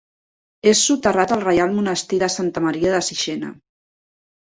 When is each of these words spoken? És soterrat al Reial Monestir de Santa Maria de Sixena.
És 0.71 0.81
soterrat 0.85 1.35
al 1.37 1.45
Reial 1.45 1.77
Monestir 1.81 2.21
de 2.25 2.33
Santa 2.39 2.67
Maria 2.71 2.99
de 2.99 3.07
Sixena. 3.13 3.57